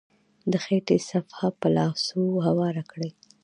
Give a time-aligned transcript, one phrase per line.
[0.51, 3.11] د خټې صفحه په لاسو هواره کړئ.